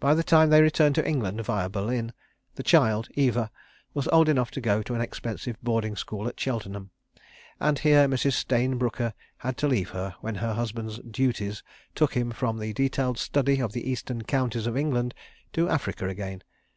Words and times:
By 0.00 0.14
the 0.14 0.24
time 0.24 0.50
they 0.50 0.60
returned 0.60 0.96
to 0.96 1.06
England 1.08 1.40
via 1.42 1.68
Berlin, 1.68 2.12
the 2.56 2.64
child, 2.64 3.06
Eva, 3.14 3.52
was 3.92 4.08
old 4.08 4.28
enough 4.28 4.50
to 4.50 4.60
go 4.60 4.82
to 4.82 4.94
an 4.96 5.00
expensive 5.00 5.56
boarding 5.62 5.94
school 5.94 6.26
at 6.26 6.40
Cheltenham, 6.40 6.90
and 7.60 7.78
here 7.78 8.08
Mrs. 8.08 8.32
Stayne 8.32 8.78
Brooker 8.78 9.14
had 9.38 9.56
to 9.58 9.68
leave 9.68 9.90
her 9.90 10.16
when 10.20 10.34
her 10.34 10.54
husband's 10.54 10.98
"duties" 11.08 11.62
took 11.94 12.14
him, 12.16 12.32
from 12.32 12.58
the 12.58 12.72
detailed 12.72 13.16
study 13.16 13.62
of 13.62 13.70
the 13.70 13.88
Eastern 13.88 14.22
Counties 14.24 14.66
of 14.66 14.76
England, 14.76 15.14
to 15.52 15.68
Africa 15.68 16.08
again. 16.08 16.42